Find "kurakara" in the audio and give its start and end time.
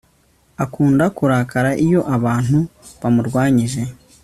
1.17-1.71